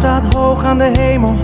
[0.00, 1.34] staat hoog aan de hemel.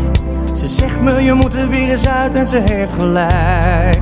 [0.55, 4.01] Ze zegt me je moet er weer eens uit en ze heeft gelijk.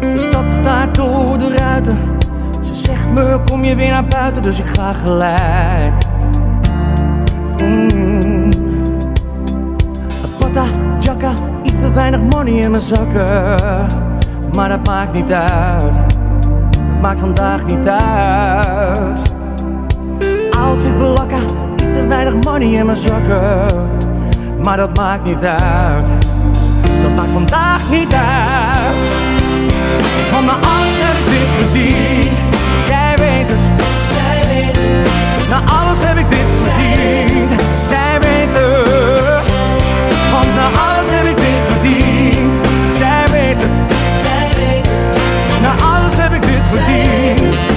[0.00, 1.98] De stad staat door de ruiten.
[2.60, 6.04] Ze zegt me kom je weer naar buiten, dus ik ga gelijk.
[7.62, 8.52] Mm.
[10.38, 10.64] Pata,
[11.62, 13.56] iets te weinig money in mijn zakken.
[14.54, 15.94] Maar dat maakt niet uit.
[16.70, 19.40] Dat maakt vandaag niet uit.
[20.62, 21.38] Outfit blakka,
[21.76, 23.90] iets te weinig money in mijn zakken.
[24.62, 26.06] Maar dat maakt niet uit.
[27.02, 28.96] Dat maakt vandaag niet uit.
[30.30, 32.36] Van mijn alles heb ik dit verdiend.
[32.86, 33.64] Zij weet het.
[34.14, 35.48] Zij weet het.
[35.48, 37.50] Na alles heb ik dit verdiend.
[37.88, 39.44] Zij weet het.
[40.32, 42.52] Want na alles heb ik dit verdiend.
[42.98, 43.74] Zij weet het.
[44.22, 45.62] Zij weet het.
[45.62, 47.71] Na alles heb ik dit verdiend.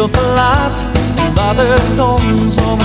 [0.00, 0.86] Veel te laat,
[1.28, 2.79] omdat het ons om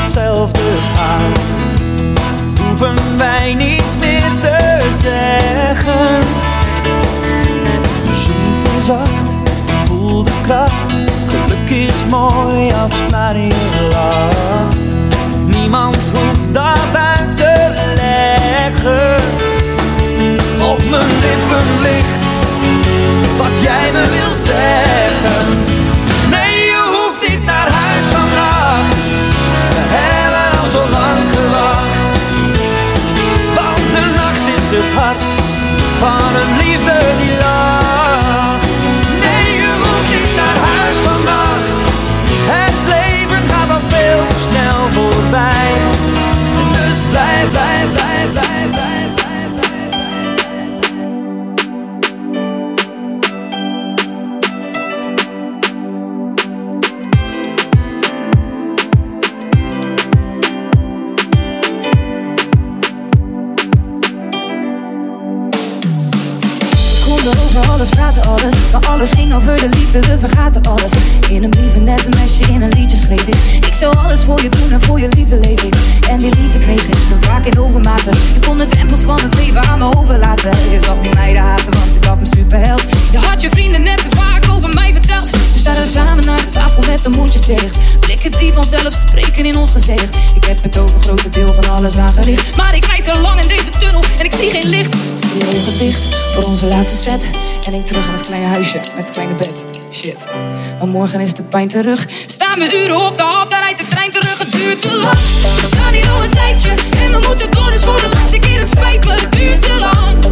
[74.72, 75.76] en voor je liefde leef ik.
[76.10, 78.14] En die liefde kreeg ik, dan vaak in overmaten.
[78.14, 80.52] Je kon de drempels van het leven aan me overlaten.
[80.72, 82.86] Je zag die meiden haten, want ik had mijn superheld.
[83.12, 85.30] Je had je vrienden net te vaak over mij verteld.
[85.66, 88.00] Staan samen naar de tafel met de mondjes dicht.
[88.00, 90.18] Blikken die vanzelf spreken in ons gezicht.
[90.36, 92.56] Ik heb het over grote deel van alles aangericht.
[92.56, 94.96] Maar ik rijd te lang in deze tunnel en ik zie geen licht.
[95.16, 97.22] Zie je ogen dicht voor onze laatste set.
[97.66, 99.66] En ik terug aan het kleine huisje met het kleine bed.
[99.92, 100.28] Shit,
[100.80, 102.06] maar morgen is de pijn terug.
[102.26, 104.38] Staan we uren op de hal, daar rijdt de trein terug.
[104.38, 105.18] Het duurt te lang.
[105.62, 107.72] We staan hier al een tijdje en we moeten door.
[107.72, 110.24] Dus voor de laatste keer, het spijt het duurt te lang.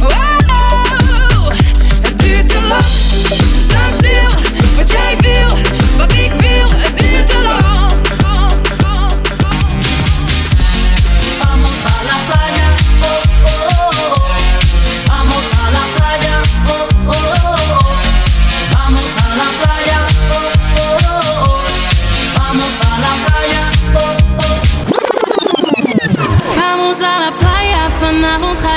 [0.00, 1.52] Wow,
[2.00, 3.01] het duurt te lang.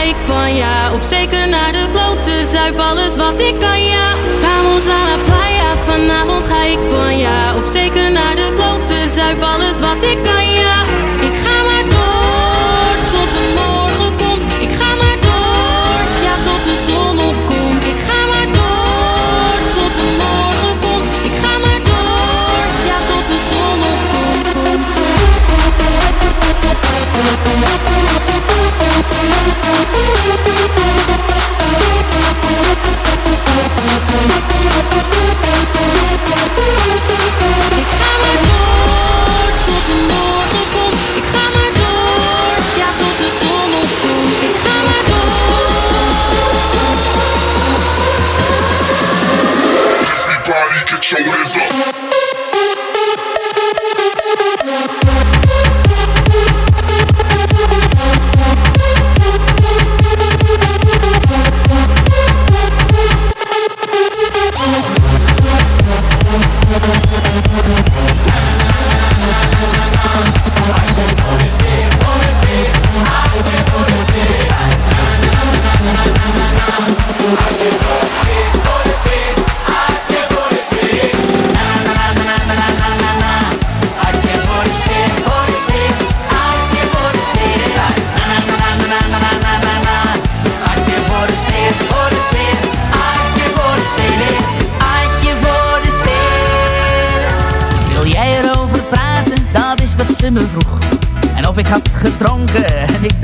[0.09, 4.07] Ik panja Op zeker naar de klote, zuip alles wat ik kan, ja.
[4.39, 10.03] Vamos la playa, vanavond ga ik panja Op zeker naar de klote, zuip alles wat
[10.03, 10.34] ik kan,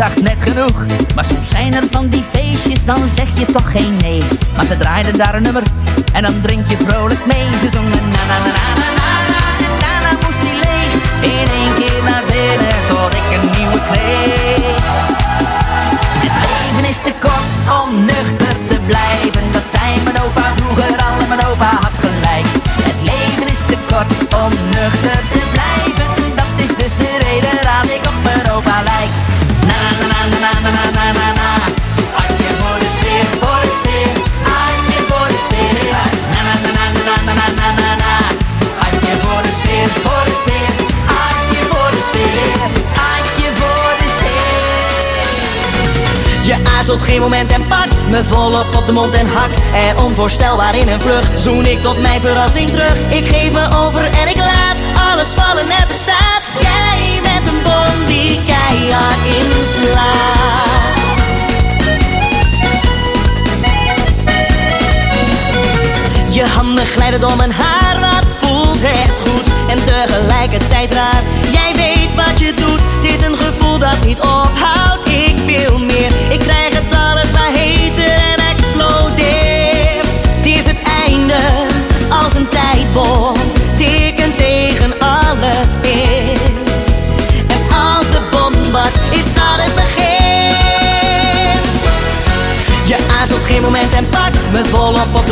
[0.01, 0.77] dacht net genoeg.
[1.15, 4.21] Maar soms zijn er van die feestjes, dan zeg je toch geen nee.
[4.55, 5.63] Maar ze draaiden daar een nummer
[6.13, 7.47] en dan drink je vrolijk mee.
[7.61, 10.91] Ze zongen na na na na na na en daarna moest die leeg.
[11.33, 14.83] In één keer naar binnen tot ik een nieuwe kreeg.
[16.25, 19.43] Het leven is te kort om nuchter te blijven.
[19.55, 22.47] Dat zei mijn opa vroeger al en mijn opa had gelijk.
[22.89, 26.09] Het leven is te kort om nuchter te blijven.
[26.39, 29.30] Dat is dus de reden dat ik op mijn opa lijk.
[46.91, 50.87] Aarzelt geen moment en pakt me volop op de mond en hakt Er onvoorstelbaar in
[50.87, 52.97] een vlucht Zoen ik tot mijn verrassing terug.
[53.09, 54.77] Ik geef me over en ik laat
[55.11, 56.49] Alles vallen en bestaat.
[56.59, 60.71] Jij bent een bom die keihard inslaat.
[66.29, 71.21] Je handen glijden door mijn haar, wat voelt het goed En tegelijkertijd raar,
[71.51, 74.70] jij weet wat je doet Het is een gevoel dat niet ophoudt,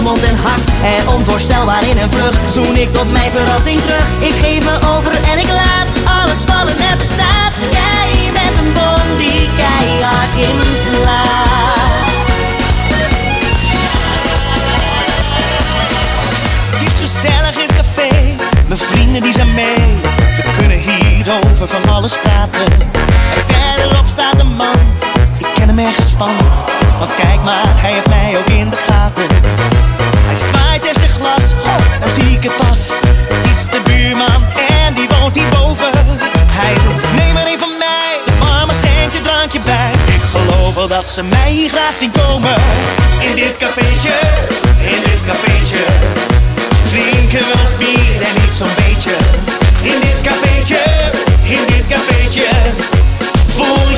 [0.02, 4.36] mond en hakt Er onvoorstelbaar in een vlucht Zoen ik tot mijn verrassing terug Ik
[4.42, 5.88] geef me over en ik laat
[6.22, 11.60] Alles vallen en bestaat Jij bent een bom die keihard inslaat
[16.72, 18.36] Het is gezellig in het café,
[18.68, 20.00] mijn vrienden die zijn mee.
[20.36, 22.66] We kunnen hierover van alles praten.
[23.36, 24.80] En verderop staat een man,
[25.38, 26.36] ik ken hem ergens van.
[27.00, 29.28] Want kijk maar, hij heeft mij ook in de gaten.
[30.30, 32.82] Hij zwaait er zijn glas, goh, dan zie ik het pas.
[33.34, 34.44] Het is de buurman
[34.86, 35.92] en die woont hierboven.
[36.60, 39.92] Hij roept, neem maar een van mij, mama schenkt je drankje bij.
[40.16, 42.56] Ik geloof wel dat ze mij hier graag zien komen.
[43.20, 44.16] In dit cafeetje,
[44.78, 45.84] in dit cafeetje.
[46.90, 49.16] Drinken we ons bier en niet zo'n beetje
[49.82, 50.80] In dit cafeetje,
[51.44, 52.48] in dit cafeetje
[53.48, 53.89] Voel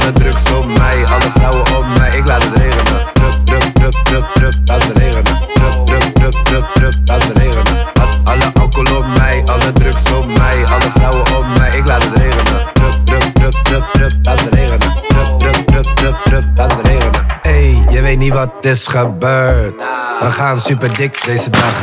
[0.00, 2.84] alle drugs op mij, alle vrouwen op mij, ik laat het regenen.
[3.12, 5.24] Drup, drup, drup, drup, drup, laat het regenen.
[5.54, 7.86] Drup, drup, drup, drup, drup, laat het regenen.
[8.00, 12.02] Al- Alle alcohol op mij, alle drugs op mij, alle vrouwen op mij, ik laat
[12.02, 12.44] het regenen.
[12.72, 14.78] Drup, drup, drup, drup, drup, laat het regenen.
[15.08, 17.26] Drup, drup, drup, drup, drup, laat het regenen.
[17.42, 19.74] Hey, je weet niet wat is gebeurd.
[20.20, 21.82] We gaan super dik deze dag.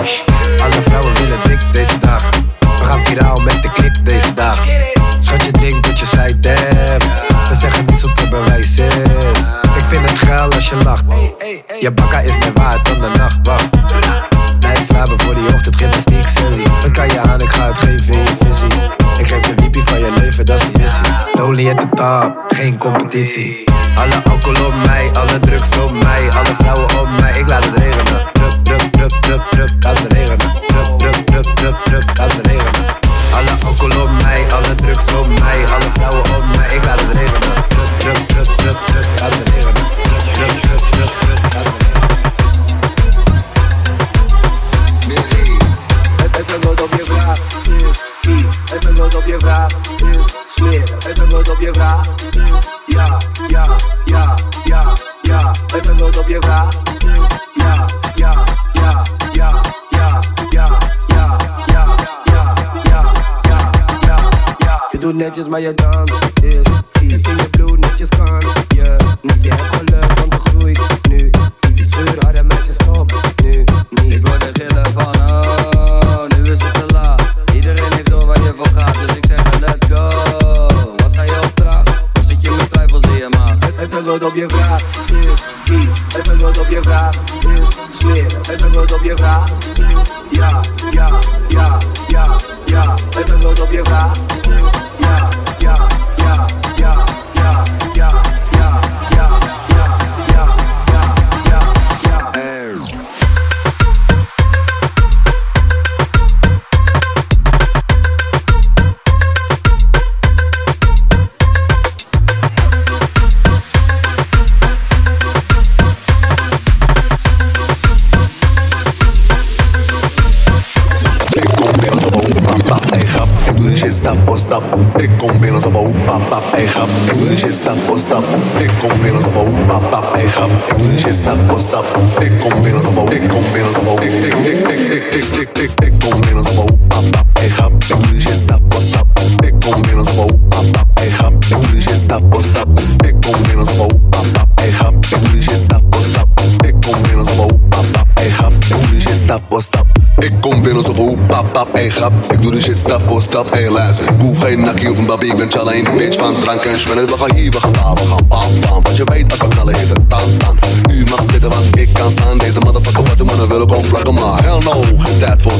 [0.62, 2.30] Alle vrouwen willen dik deze dag.
[2.60, 4.60] We gaan viraal met de klik deze dag.
[5.20, 7.07] Schat je denkt dat je scheid hebt.
[10.58, 11.04] Als je lacht.
[11.80, 13.70] Je bakka is meer waard dan de nachtwacht.
[14.60, 16.70] Blijf slapen voor die ochtend, gymnastiek sessie.
[16.82, 18.82] Dan kan je aan, ik ga het geven in je visie.
[19.20, 21.14] Ik geef de wiepie van je leven, dat is de missie.
[21.34, 23.64] Lonely at the top, geen competitie.
[23.96, 27.40] Alle alcohol op mij, alle drugs op mij, alle vrouwen op mij.
[27.40, 28.28] Ik laat het regenen.
[28.32, 30.38] Drup, drup, drup, drup, drup, laat het regenen.
[30.68, 32.47] Drup, drup, drup, drup, drup, laat het regenen.
[65.28, 67.12] Netjes, maar je dans is vies.
[67.12, 69.44] Het in je bloed netjes kan je niet.
[69.44, 71.30] Je hebt geluk, want er groeit nu.
[71.74, 74.14] Die scheuren harde meisjes stop nu niet.
[74.14, 77.22] Ik hoor de gillen van oh, nu is het te laat
[77.54, 80.10] Iedereen heeft door waar je voor gaat, dus ik zeg let's go
[80.96, 81.96] Wat ga je opdragen?
[82.20, 83.56] Of zit je met twijfels in je maag?
[83.76, 84.46] Het antwoord op je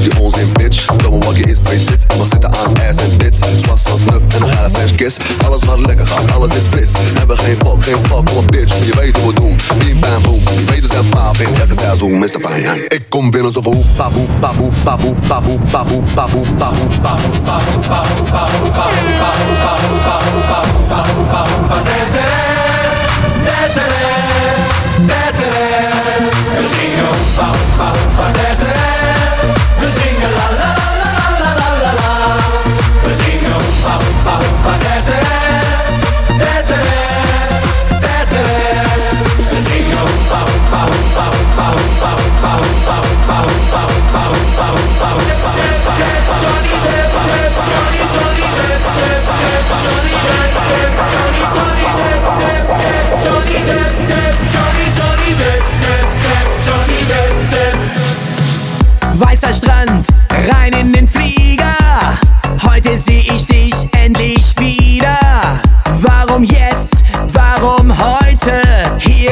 [0.10, 0.86] die onzin bitch.
[1.20, 2.04] Wakkie is twee sits.
[2.08, 3.40] Je mag zitten aan ass en tits.
[3.58, 5.18] Zwas van nuf en een hele flash kiss.
[5.46, 6.92] Alles gaat lekker gaan, alles is fris.
[7.14, 8.86] Hebben geen fuck, geen fuck, kom bitch.
[8.86, 9.56] Je weet hoe we doen.
[9.78, 10.42] Bim bam boom.
[10.58, 12.40] Je weet zelf paap in elke seizoen, Mr.
[12.42, 12.64] Fijn.
[12.88, 17.82] Ik kom binnen alsof een papoe, papoe, papoe, papoe, papoe, papoe, papoe, papoe, papoe, papoe,
[17.82, 22.37] papoe, papoe, papoe, papoe, papoe, papoe, papoe, We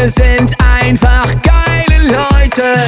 [0.06, 2.80] Hier sind einfach geile Leute.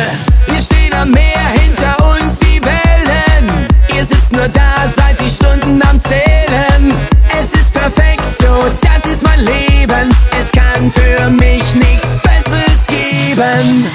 [0.46, 3.68] Wir stehen am Meer, hinter uns die Wellen.
[3.96, 6.94] Ihr sitzt nur da, seid die Stunden am Zählen.
[7.42, 10.16] Es ist perfekt so, das ist mein Leben.
[10.40, 13.90] Es kann für mich nichts Besseres geben.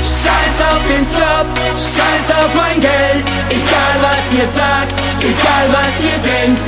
[0.00, 3.26] Scheiß auf den Job, scheiß auf mein Geld.
[3.50, 6.62] Egal was ihr sagt, egal was ihr denkt.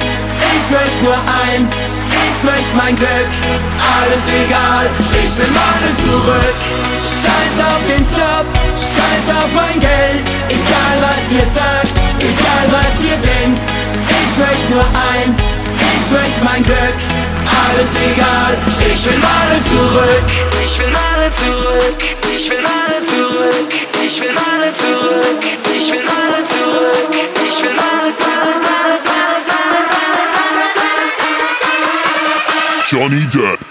[0.67, 1.71] Ich möchte nur eins,
[2.11, 3.31] ich möchte mein Glück.
[3.79, 6.57] Alles egal, ich will meine zurück.
[7.07, 8.43] Scheiß auf den Job,
[8.75, 10.27] scheiß auf mein Geld.
[10.51, 13.63] Egal was ihr sagt, egal was ihr denkt.
[14.11, 15.39] Ich möchte nur eins,
[15.79, 16.99] ich möchte mein Glück.
[17.47, 18.59] Alles egal,
[18.91, 20.27] ich will meine zurück.
[20.67, 21.99] Ich will meine zurück.
[22.27, 23.71] Ich will meine zurück.
[24.05, 24.56] Ich will meine
[33.09, 33.66] Money Debt.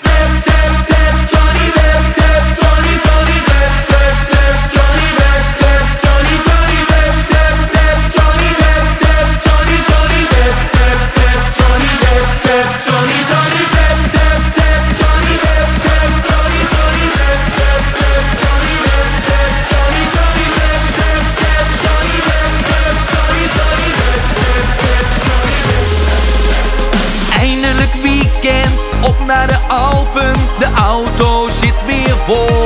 [29.25, 30.33] Naar de Alpen.
[30.59, 32.64] De auto zit weer vol.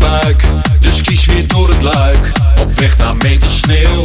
[0.00, 0.44] buik,
[0.80, 2.32] de ski zweert door het luik.
[2.60, 4.04] Op weg naar meter sneeuw.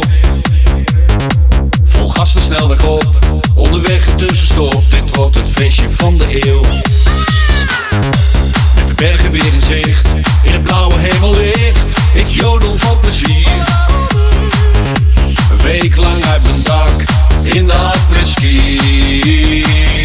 [1.84, 3.08] Vol gas de snelweg op,
[3.54, 4.82] onderweg een tussenstop.
[4.90, 6.60] Dit wordt het feestje van de eeuw.
[8.74, 10.08] Met de bergen weer in zicht,
[10.42, 11.98] in het blauwe hemellicht.
[12.14, 13.48] Ik jodel van plezier.
[15.50, 17.04] Een week lang uit mijn dak,
[17.42, 19.95] in de apres-ski.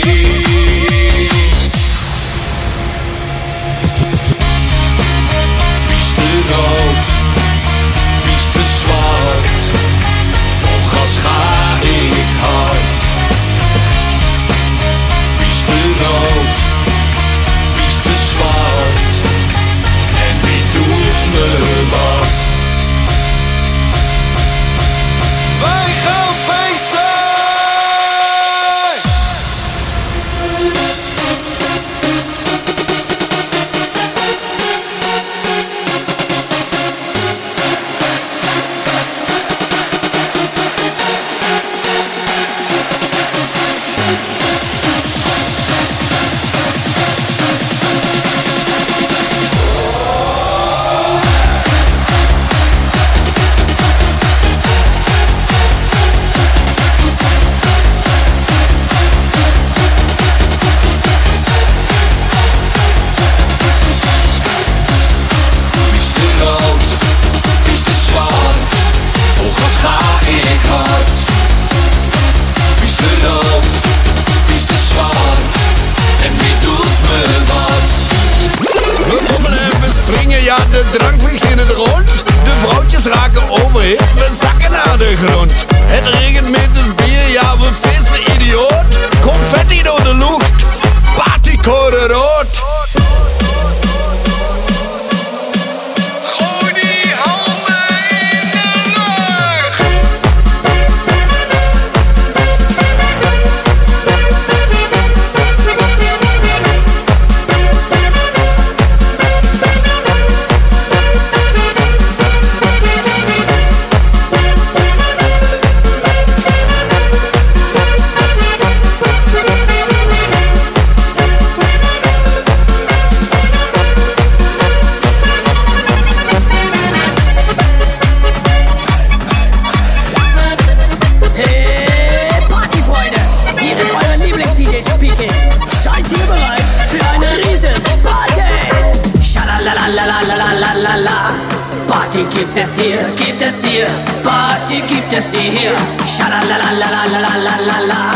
[142.62, 143.88] das hier, keep es hier,
[144.24, 145.76] Party gibt es here.
[146.06, 148.12] Schalalalalalalalalala.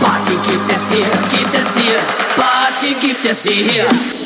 [0.00, 1.98] Party keep this here, keep es hier,
[2.36, 4.19] Party keep this here.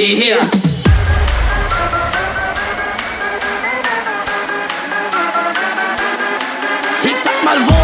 [0.00, 0.40] See here.
[7.04, 7.79] Ich sag mal wo.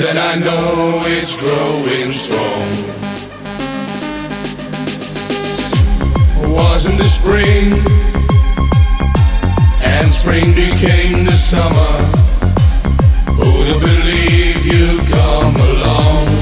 [0.00, 2.92] And I know it's growing strong.
[6.52, 7.74] Wasn't the spring,
[9.82, 11.92] and spring became the summer.
[13.36, 16.41] Who'd have believed you'd come along?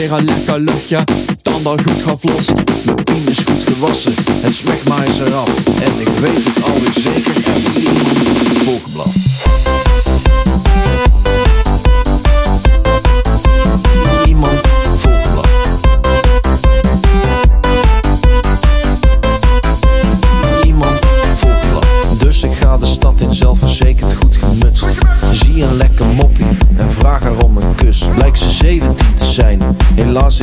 [0.00, 1.04] Strakke kleren, lekker luchtje,
[1.42, 2.52] tanden goed gevlost.
[2.84, 5.64] Mijn pien is goed gewassen, het smegma is eraf.
[5.80, 9.19] En ik weet het alweer zeker, er het volkenblad.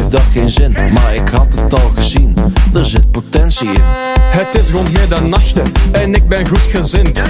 [0.09, 0.71] Dat geen zin.
[0.71, 2.35] Maar ik had het al gezien,
[2.73, 3.81] er zit potentie in.
[4.19, 7.21] Het is rond middernachten en ik ben goed gezind.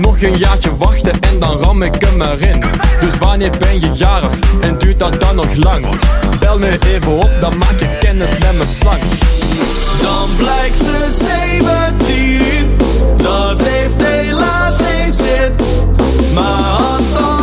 [0.00, 2.64] Nog een jaartje wachten en dan ram ik hem erin.
[3.00, 5.86] Dus wanneer ben je jarig en duurt dat dan nog lang?
[6.40, 9.00] Bel me even op, dan maak je kennis met mijn slang.
[10.02, 11.24] Dan blijkt ze
[11.98, 12.76] 17,
[13.16, 15.52] dat heeft helaas geen zin.
[16.34, 17.35] Maar had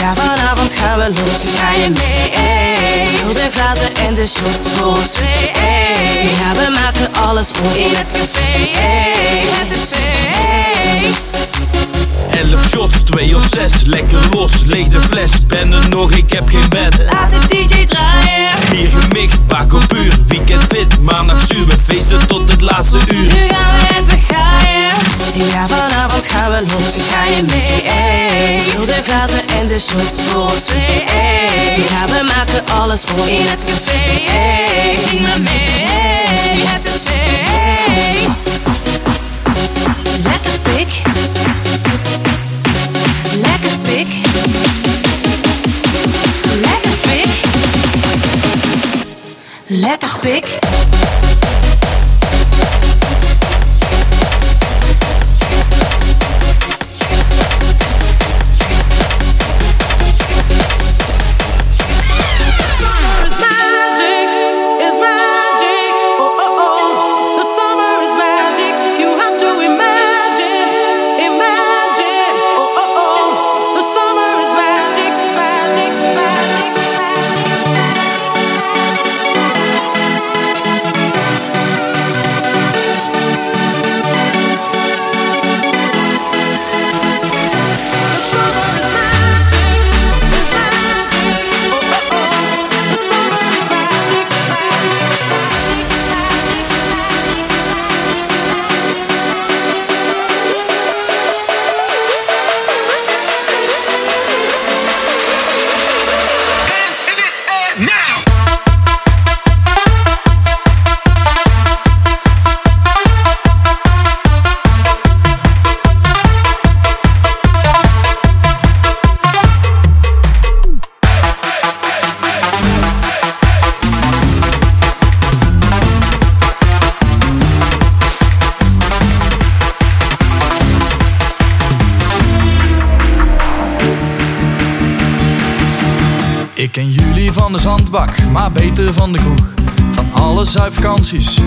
[0.00, 1.58] Ja, vanavond gaan we los.
[1.58, 3.06] Ga je mee?
[3.06, 5.50] Vul de glazen en de shots voor ons twee.
[6.38, 8.78] Ja, we maken alles om in het café.
[9.58, 10.79] Het is feest.
[12.40, 16.48] Elf shots, twee of zes, lekker los, leeg de fles Ben er nog, ik heb
[16.48, 18.50] geen bed Laat de DJ draaien.
[18.70, 23.22] Bier gemixt, bak op uur Weekend fit, maandag zuur We feesten tot het laatste uur
[23.22, 24.90] Nu gaan we het begaaien.
[25.34, 27.08] Ja, vanavond gaan we los.
[27.10, 28.60] Ga je mee?
[28.60, 31.04] Vul de glazen en de shots voor ons twee.
[31.90, 34.00] Ja, we maken alles om in het café.
[35.08, 36.66] Zing maar mee.
[36.66, 38.69] Het is feest.
[49.80, 50.79] Lekker pik.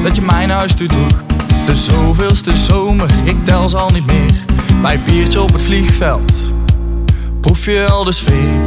[0.04, 0.88] Dat je mij naar huis toe.
[1.66, 4.32] De zoveelste zomer, ik tel ze al niet meer.
[4.82, 6.52] Bij biertje op het vliegveld,
[7.42, 8.64] proef je al de sfeer.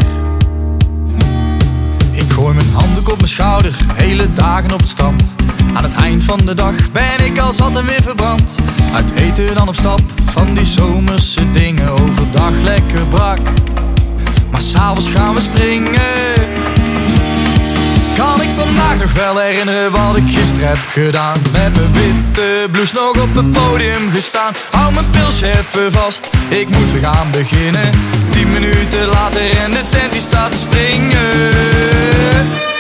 [2.13, 5.35] Ik gooi mijn handdoek op mijn schouder, hele dagen op het strand.
[5.75, 8.55] Aan het eind van de dag ben ik al zat en weer verbrand.
[8.95, 11.91] Uit eten dan op stap, van die zomerse dingen.
[11.91, 13.41] Overdag lekker brak,
[14.51, 16.66] maar s'avonds gaan we springen.
[18.17, 21.37] Kan ik vandaag nog wel herinneren wat ik gisteren heb gedaan?
[21.53, 24.53] Met mijn witte blouse nog op het podium gestaan.
[24.71, 27.91] Hou mijn pilsje even vast, ik moet weer gaan beginnen.
[28.31, 32.76] Tien minuten later en de tent die staat te springen.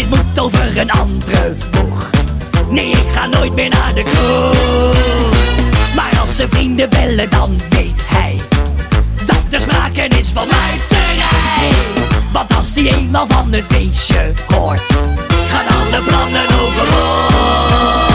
[0.00, 2.10] Dit moet over een andere boeg.
[2.68, 4.94] Nee, ik ga nooit meer naar de kroeg.
[5.94, 8.40] Maar als ze vrienden bellen, dan weet hij
[9.26, 11.70] dat er sprake is van muiterij.
[12.32, 14.86] Want als die eenmaal van het feestje hoort,
[15.48, 18.09] gaan alle plannen overboord.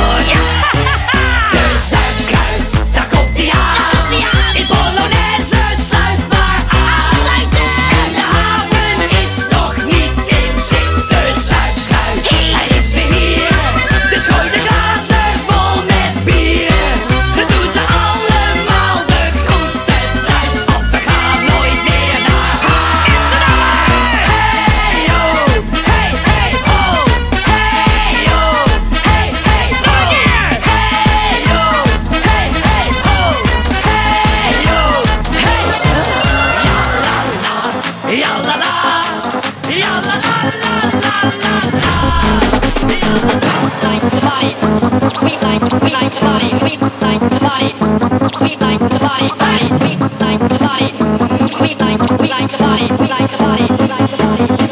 [54.37, 54.64] body.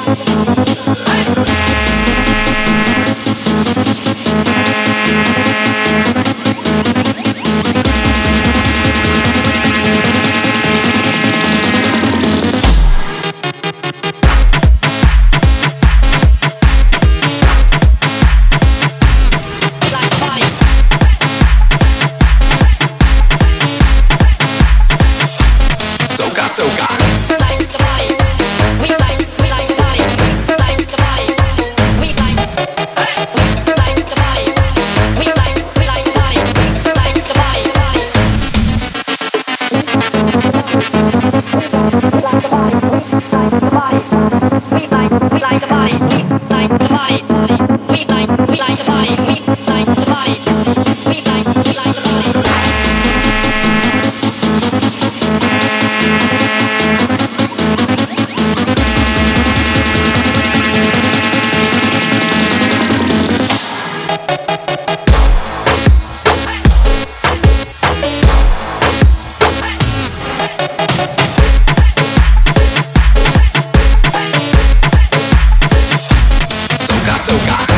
[77.33, 77.72] Sugar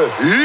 [0.00, 0.39] Yeah.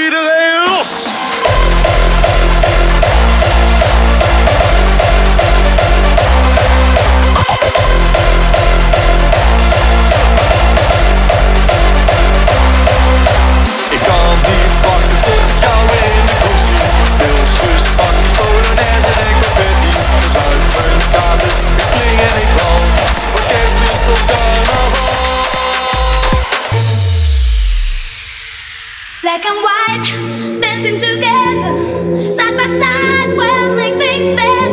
[34.28, 34.65] It's there.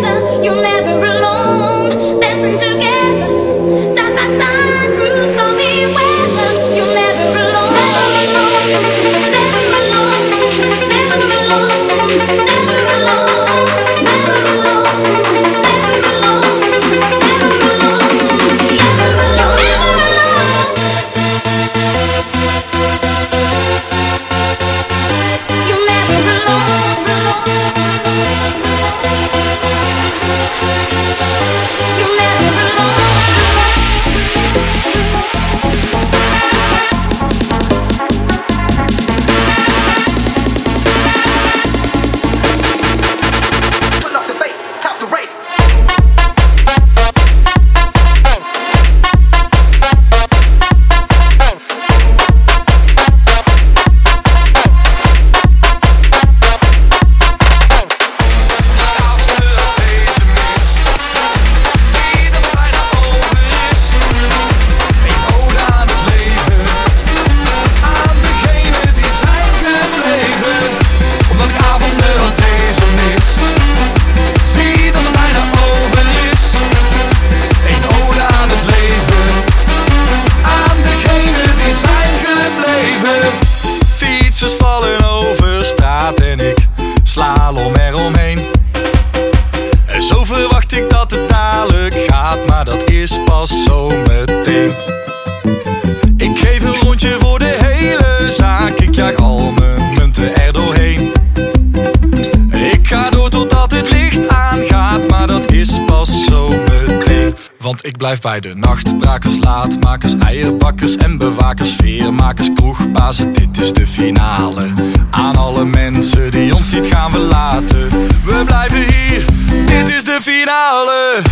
[108.18, 108.98] blijf bij de nacht.
[108.98, 111.74] Brakers, laadmakers, eierbakkers en bewakers.
[111.76, 114.72] Veermakers, kroegbazen, dit is de finale.
[115.10, 117.88] Aan alle mensen die ons niet gaan verlaten.
[118.24, 119.24] We blijven hier,
[119.66, 121.22] dit is de finale.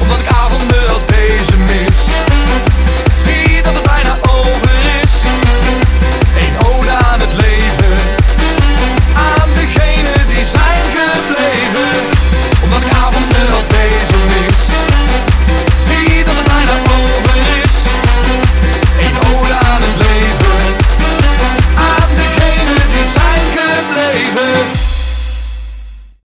[0.00, 2.06] Omdat ik avonden als deze mis.